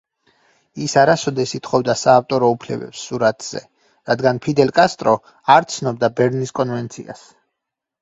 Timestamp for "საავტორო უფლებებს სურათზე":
2.05-3.63